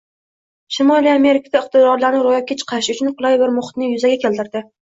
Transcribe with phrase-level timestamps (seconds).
[0.77, 4.69] Shimoliy Amerikada iqtidorlarni ro‘yobga chiqarish uchun qulay bir muhitni yuzaga keltirdi.